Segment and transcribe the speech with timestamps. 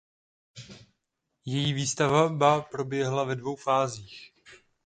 [1.45, 4.33] Její výstavba proběhla ve dvou fázích.